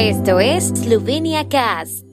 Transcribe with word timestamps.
Esto 0.00 0.38
es 0.38 0.66
Slovenia 0.66 1.48
Cast. 1.48 2.04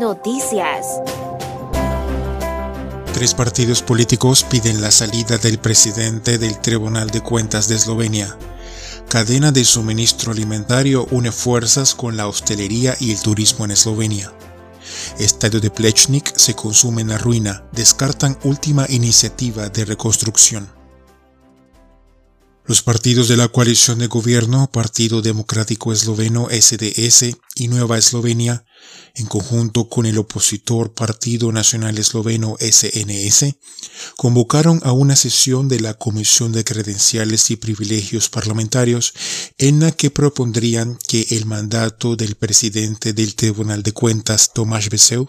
Noticias. 0.00 0.84
Tres 3.14 3.32
partidos 3.34 3.82
políticos 3.82 4.44
piden 4.50 4.80
la 4.80 4.90
salida 4.90 5.38
del 5.38 5.60
presidente 5.60 6.36
del 6.36 6.58
Tribunal 6.58 7.10
de 7.10 7.20
Cuentas 7.20 7.68
de 7.68 7.76
Eslovenia. 7.76 8.36
Cadena 9.08 9.52
de 9.52 9.64
suministro 9.64 10.32
alimentario 10.32 11.06
une 11.12 11.30
fuerzas 11.30 11.94
con 11.94 12.16
la 12.16 12.26
hostelería 12.26 12.96
y 12.98 13.12
el 13.12 13.22
turismo 13.22 13.64
en 13.64 13.70
Eslovenia. 13.70 14.32
Estadio 15.20 15.60
de 15.60 15.70
Plechnik 15.70 16.34
se 16.34 16.54
consume 16.54 17.02
en 17.02 17.08
la 17.08 17.18
ruina, 17.18 17.62
descartan 17.72 18.38
última 18.42 18.86
iniciativa 18.88 19.68
de 19.68 19.84
reconstrucción. 19.84 20.79
Los 22.70 22.82
partidos 22.82 23.26
de 23.26 23.36
la 23.36 23.48
coalición 23.48 23.98
de 23.98 24.06
gobierno, 24.06 24.70
Partido 24.70 25.22
Democrático 25.22 25.92
Esloveno 25.92 26.46
SDS 26.52 27.36
y 27.56 27.66
Nueva 27.66 27.98
Eslovenia, 27.98 28.64
en 29.16 29.26
conjunto 29.26 29.88
con 29.88 30.06
el 30.06 30.16
opositor 30.18 30.94
Partido 30.94 31.50
Nacional 31.50 31.98
Esloveno 31.98 32.56
SNS, 32.60 33.56
convocaron 34.16 34.78
a 34.84 34.92
una 34.92 35.16
sesión 35.16 35.68
de 35.68 35.80
la 35.80 35.94
Comisión 35.94 36.52
de 36.52 36.62
Credenciales 36.62 37.50
y 37.50 37.56
Privilegios 37.56 38.28
Parlamentarios 38.28 39.14
en 39.58 39.80
la 39.80 39.90
que 39.90 40.12
propondrían 40.12 40.96
que 41.08 41.26
el 41.30 41.46
mandato 41.46 42.14
del 42.14 42.36
presidente 42.36 43.12
del 43.12 43.34
Tribunal 43.34 43.82
de 43.82 43.90
Cuentas, 43.90 44.52
Tomás 44.54 44.90
Beseu, 44.90 45.28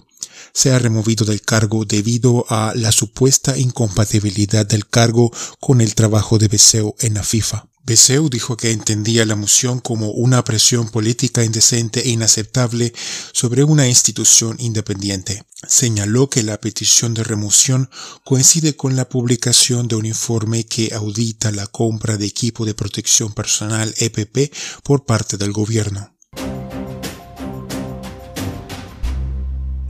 sea 0.53 0.79
removido 0.79 1.25
del 1.25 1.41
cargo 1.41 1.85
debido 1.85 2.45
a 2.49 2.73
la 2.75 2.91
supuesta 2.91 3.57
incompatibilidad 3.57 4.65
del 4.65 4.87
cargo 4.87 5.31
con 5.59 5.81
el 5.81 5.95
trabajo 5.95 6.37
de 6.37 6.47
Beseu 6.47 6.95
en 6.99 7.15
la 7.15 7.23
FIFA. 7.23 7.67
Beseu 7.83 8.29
dijo 8.29 8.57
que 8.57 8.71
entendía 8.71 9.25
la 9.25 9.35
moción 9.35 9.79
como 9.79 10.11
una 10.11 10.43
presión 10.43 10.87
política 10.89 11.43
indecente 11.43 12.01
e 12.01 12.09
inaceptable 12.09 12.93
sobre 13.33 13.63
una 13.63 13.87
institución 13.87 14.55
independiente. 14.59 15.43
Señaló 15.67 16.29
que 16.29 16.43
la 16.43 16.61
petición 16.61 17.13
de 17.15 17.23
remoción 17.23 17.89
coincide 18.23 18.75
con 18.75 18.95
la 18.95 19.09
publicación 19.09 19.87
de 19.87 19.95
un 19.95 20.05
informe 20.05 20.63
que 20.65 20.93
audita 20.93 21.51
la 21.51 21.65
compra 21.67 22.17
de 22.17 22.27
equipo 22.27 22.65
de 22.65 22.75
protección 22.75 23.33
personal 23.33 23.93
EPP 23.97 24.53
por 24.83 25.05
parte 25.05 25.37
del 25.37 25.51
gobierno. 25.51 26.15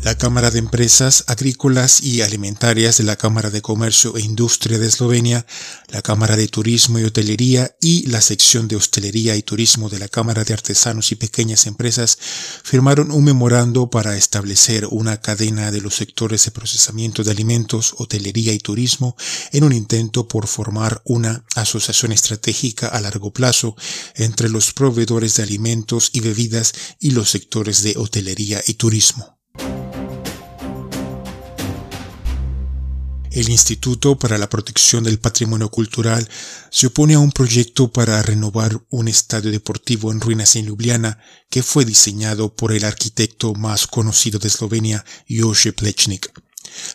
La 0.04 0.18
Cámara 0.18 0.50
de 0.50 0.58
Empresas 0.58 1.26
Agrícolas 1.28 2.02
y 2.02 2.22
Alimentarias 2.22 2.98
de 2.98 3.04
la 3.04 3.18
Cámara 3.18 3.52
de 3.52 3.62
Comercio 3.62 4.18
e 4.18 4.22
Industria 4.22 4.80
de 4.80 4.88
Eslovenia, 4.88 5.46
la 5.90 6.02
Cámara 6.02 6.36
de 6.36 6.48
Turismo 6.48 6.98
y 6.98 7.04
Hotelería 7.04 7.76
y 7.80 8.08
la 8.08 8.20
sección 8.20 8.68
de 8.68 8.76
Hostelería 8.76 9.36
y 9.36 9.44
Turismo 9.44 9.90
de 9.90 10.00
la 10.00 10.08
Cámara 10.08 10.44
de 10.44 10.54
Artesanos 10.54 11.12
y 11.12 11.16
Pequeñas 11.16 11.68
Empresas 11.68 12.18
firmaron 12.64 13.12
un 13.12 13.24
memorando 13.24 13.92
para 13.92 14.18
establecer 14.18 14.88
una 14.90 15.22
cadena 15.22 15.70
de 15.70 15.82
los 15.82 15.98
sectores 15.98 16.46
de 16.46 16.52
procesamiento 16.52 17.24
de 17.24 17.30
alimentos, 17.30 17.94
hotelería 18.00 18.54
y 18.54 18.60
turismo 18.60 19.16
en 19.52 19.66
un 19.66 19.72
intento 19.72 20.28
por 20.28 20.48
formar 20.48 21.04
una 21.06 21.46
asociación 21.56 22.12
estratégica 22.12 22.88
a 22.88 23.02
largo 23.02 23.32
plazo 23.34 23.76
entre 24.16 24.50
los 24.50 24.74
proveedores 24.74 25.36
de 25.36 25.44
alimentos 25.44 26.10
y 26.12 26.22
bebidas 26.22 26.74
y 27.00 27.12
los 27.12 27.30
sectores 27.30 27.84
de 27.84 27.94
hotelería 27.98 28.64
y 28.66 28.74
turismo. 28.74 29.41
El 33.32 33.48
Instituto 33.50 34.20
para 34.20 34.38
la 34.38 34.50
Protección 34.50 35.06
del 35.06 35.18
Patrimonio 35.18 35.70
Cultural 35.70 36.28
se 36.70 36.88
opone 36.88 37.14
a 37.14 37.20
un 37.20 37.32
proyecto 37.32 37.90
para 37.90 38.22
renovar 38.22 38.84
un 38.90 39.08
estadio 39.08 39.52
deportivo 39.52 40.12
en 40.12 40.20
ruinas 40.20 40.58
en 40.58 40.66
Ljubljana 40.66 41.18
que 41.50 41.64
fue 41.64 41.86
diseñado 41.86 42.54
por 42.54 42.74
el 42.74 42.84
arquitecto 42.84 43.54
más 43.54 43.88
conocido 43.88 44.38
de 44.38 44.50
Eslovenia, 44.50 45.06
Jože 45.30 45.72
Plečnik. 45.72 46.30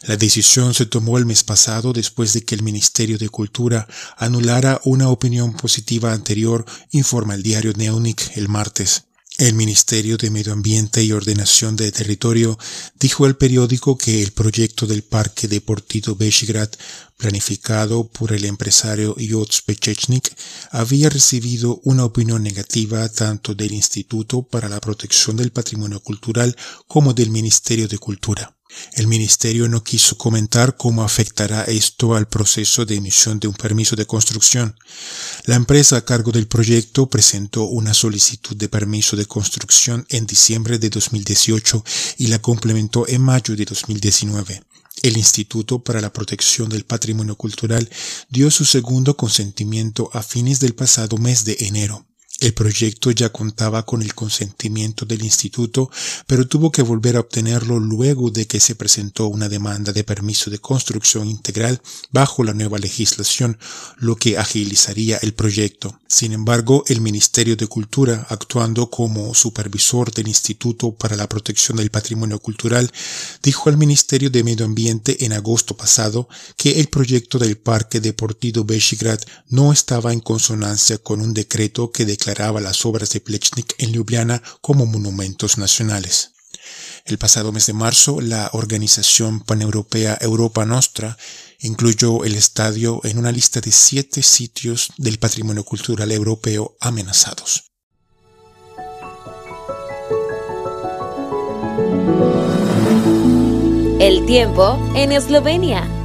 La 0.02 0.18
decisión 0.18 0.74
se 0.74 0.84
tomó 0.84 1.16
el 1.16 1.24
mes 1.24 1.42
pasado 1.42 1.94
después 1.94 2.34
de 2.34 2.44
que 2.44 2.54
el 2.54 2.62
Ministerio 2.62 3.16
de 3.16 3.30
Cultura 3.30 3.88
anulara 4.18 4.78
una 4.84 5.08
opinión 5.08 5.54
positiva 5.54 6.12
anterior, 6.12 6.66
informa 6.90 7.34
el 7.34 7.42
diario 7.42 7.72
Neonik 7.74 8.36
el 8.36 8.50
martes. 8.50 9.04
El 9.38 9.52
Ministerio 9.52 10.16
de 10.16 10.30
Medio 10.30 10.54
Ambiente 10.54 11.04
y 11.04 11.12
Ordenación 11.12 11.76
de 11.76 11.92
Territorio 11.92 12.58
dijo 12.98 13.26
al 13.26 13.36
periódico 13.36 13.98
que 13.98 14.22
el 14.22 14.32
proyecto 14.32 14.86
del 14.86 15.02
Parque 15.02 15.46
Deportivo 15.46 16.14
Bešigrad, 16.14 16.70
planificado 17.18 18.08
por 18.08 18.32
el 18.32 18.46
empresario 18.46 19.14
Jots 19.18 19.60
Pechechnik, 19.60 20.34
había 20.70 21.10
recibido 21.10 21.82
una 21.84 22.06
opinión 22.06 22.42
negativa 22.42 23.06
tanto 23.10 23.54
del 23.54 23.74
Instituto 23.74 24.42
para 24.42 24.70
la 24.70 24.80
Protección 24.80 25.36
del 25.36 25.52
Patrimonio 25.52 26.00
Cultural 26.00 26.56
como 26.86 27.12
del 27.12 27.28
Ministerio 27.28 27.88
de 27.88 27.98
Cultura. 27.98 28.55
El 28.92 29.06
ministerio 29.06 29.68
no 29.68 29.82
quiso 29.82 30.16
comentar 30.18 30.76
cómo 30.76 31.02
afectará 31.02 31.64
esto 31.64 32.14
al 32.14 32.28
proceso 32.28 32.84
de 32.84 32.96
emisión 32.96 33.38
de 33.38 33.48
un 33.48 33.54
permiso 33.54 33.96
de 33.96 34.06
construcción. 34.06 34.76
La 35.44 35.54
empresa 35.54 35.96
a 35.96 36.04
cargo 36.04 36.32
del 36.32 36.48
proyecto 36.48 37.08
presentó 37.08 37.64
una 37.64 37.94
solicitud 37.94 38.56
de 38.56 38.68
permiso 38.68 39.16
de 39.16 39.26
construcción 39.26 40.06
en 40.08 40.26
diciembre 40.26 40.78
de 40.78 40.90
2018 40.90 41.84
y 42.18 42.26
la 42.28 42.40
complementó 42.40 43.06
en 43.08 43.22
mayo 43.22 43.54
de 43.54 43.64
2019. 43.64 44.62
El 45.02 45.16
Instituto 45.16 45.84
para 45.84 46.00
la 46.00 46.12
Protección 46.12 46.68
del 46.68 46.84
Patrimonio 46.84 47.36
Cultural 47.36 47.88
dio 48.30 48.50
su 48.50 48.64
segundo 48.64 49.16
consentimiento 49.16 50.10
a 50.12 50.22
fines 50.22 50.58
del 50.58 50.74
pasado 50.74 51.18
mes 51.18 51.44
de 51.44 51.56
enero. 51.60 52.06
El 52.46 52.54
proyecto 52.54 53.10
ya 53.10 53.30
contaba 53.30 53.84
con 53.84 54.02
el 54.02 54.14
consentimiento 54.14 55.04
del 55.04 55.24
instituto, 55.24 55.90
pero 56.28 56.46
tuvo 56.46 56.70
que 56.70 56.82
volver 56.82 57.16
a 57.16 57.20
obtenerlo 57.20 57.80
luego 57.80 58.30
de 58.30 58.46
que 58.46 58.60
se 58.60 58.76
presentó 58.76 59.26
una 59.26 59.48
demanda 59.48 59.92
de 59.92 60.04
permiso 60.04 60.48
de 60.48 60.60
construcción 60.60 61.28
integral 61.28 61.82
bajo 62.12 62.44
la 62.44 62.54
nueva 62.54 62.78
legislación, 62.78 63.58
lo 63.96 64.14
que 64.14 64.38
agilizaría 64.38 65.16
el 65.22 65.34
proyecto. 65.34 65.98
Sin 66.06 66.32
embargo, 66.32 66.84
el 66.86 67.00
Ministerio 67.00 67.56
de 67.56 67.66
Cultura, 67.66 68.28
actuando 68.30 68.90
como 68.90 69.34
supervisor 69.34 70.12
del 70.12 70.28
Instituto 70.28 70.92
para 70.92 71.16
la 71.16 71.28
Protección 71.28 71.78
del 71.78 71.90
Patrimonio 71.90 72.38
Cultural, 72.38 72.92
dijo 73.42 73.70
al 73.70 73.76
Ministerio 73.76 74.30
de 74.30 74.44
Medio 74.44 74.66
Ambiente 74.66 75.24
en 75.24 75.32
agosto 75.32 75.76
pasado 75.76 76.28
que 76.56 76.78
el 76.78 76.86
proyecto 76.86 77.40
del 77.40 77.58
Parque 77.58 77.98
Deportivo 77.98 78.62
Bešigrad 78.62 79.18
no 79.48 79.72
estaba 79.72 80.12
en 80.12 80.20
consonancia 80.20 80.98
con 80.98 81.20
un 81.20 81.34
decreto 81.34 81.90
que 81.90 82.04
declaraba 82.04 82.35
las 82.36 82.84
obras 82.84 83.10
de 83.10 83.20
Plechnik 83.20 83.74
en 83.78 83.92
Ljubljana 83.92 84.42
como 84.60 84.86
monumentos 84.86 85.56
nacionales. 85.58 86.32
El 87.04 87.18
pasado 87.18 87.50
mes 87.50 87.66
de 87.66 87.72
marzo, 87.72 88.20
la 88.20 88.50
organización 88.52 89.40
paneuropea 89.40 90.18
Europa 90.20 90.64
Nostra 90.66 91.16
incluyó 91.60 92.24
el 92.24 92.34
estadio 92.34 93.00
en 93.04 93.18
una 93.18 93.32
lista 93.32 93.60
de 93.60 93.72
siete 93.72 94.22
sitios 94.22 94.92
del 94.98 95.18
patrimonio 95.18 95.64
cultural 95.64 96.12
europeo 96.12 96.76
amenazados. 96.80 97.64
El 103.98 104.26
tiempo 104.26 104.92
en 104.94 105.12
Eslovenia. 105.12 105.95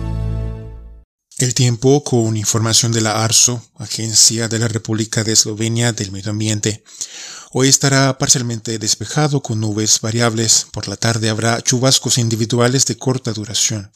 El 1.41 1.56
tiempo 1.56 2.03
con 2.03 2.38
información 2.38 2.91
de 2.91 3.02
la 3.02 3.24
ARSO, 3.24 3.66
Agencia 3.78 4.47
de 4.47 4.59
la 4.59 4.68
República 4.68 5.24
de 5.24 5.34
Eslovenia 5.34 5.91
del 5.91 6.12
Medio 6.12 6.29
Ambiente. 6.29 6.84
Hoy 7.52 7.68
estará 7.68 8.16
parcialmente 8.19 8.78
despejado 8.78 9.41
con 9.41 9.59
nubes 9.59 10.01
variables. 10.01 10.68
Por 10.72 10.88
la 10.88 10.97
tarde 10.97 11.31
habrá 11.31 11.59
chubascos 11.63 12.19
individuales 12.19 12.85
de 12.85 12.96
corta 12.96 13.34
duración. 13.34 13.91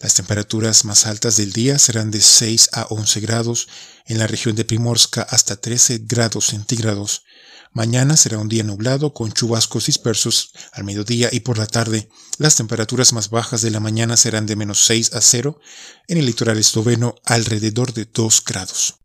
Las 0.00 0.14
temperaturas 0.14 0.84
más 0.84 1.06
altas 1.06 1.36
del 1.36 1.52
día 1.52 1.78
serán 1.78 2.10
de 2.10 2.20
6 2.20 2.70
a 2.72 2.86
11 2.90 3.20
grados, 3.20 3.68
en 4.06 4.18
la 4.18 4.26
región 4.26 4.56
de 4.56 4.64
Primorska 4.64 5.22
hasta 5.22 5.60
13 5.60 6.00
grados 6.08 6.46
centígrados. 6.46 7.22
Mañana 7.72 8.16
será 8.16 8.38
un 8.38 8.48
día 8.48 8.64
nublado 8.64 9.14
con 9.14 9.30
chubascos 9.30 9.86
dispersos 9.86 10.52
al 10.72 10.82
mediodía 10.82 11.28
y 11.30 11.40
por 11.40 11.56
la 11.56 11.68
tarde. 11.68 12.08
Las 12.36 12.56
temperaturas 12.56 13.12
más 13.12 13.30
bajas 13.30 13.62
de 13.62 13.70
la 13.70 13.78
mañana 13.78 14.16
serán 14.16 14.46
de 14.46 14.56
menos 14.56 14.84
6 14.86 15.14
a 15.14 15.20
0, 15.20 15.60
en 16.08 16.18
el 16.18 16.26
litoral 16.26 16.58
esloveno 16.58 17.14
alrededor 17.24 17.92
de 17.92 18.06
2 18.06 18.44
grados. 18.44 18.96